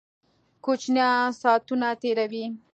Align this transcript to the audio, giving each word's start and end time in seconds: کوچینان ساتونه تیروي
کوچینان 0.65 1.23
ساتونه 1.41 1.89
تیروي 2.01 2.43